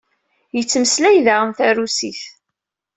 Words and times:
Yettmeslay 0.55 1.17
daɣen 1.25 1.51
tarusit. 1.57 2.21